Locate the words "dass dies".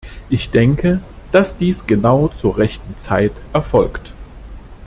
1.31-1.85